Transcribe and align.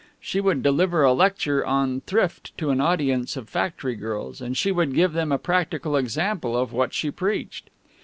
She 0.19 0.41
would 0.41 0.63
deliver 0.63 1.03
a 1.03 1.13
lecture 1.13 1.63
on 1.63 2.01
thrift 2.01 2.57
to 2.57 2.71
an 2.71 2.81
audience 2.81 3.37
of 3.37 3.47
factory 3.47 3.93
girls, 3.93 4.41
and 4.41 4.57
she 4.57 4.71
would 4.71 4.95
give 4.95 5.13
them 5.13 5.31
a 5.31 5.37
practical 5.37 5.95
example 5.95 6.57
of 6.57 6.73
what 6.73 6.91
she 6.91 7.11
preached. 7.11 7.69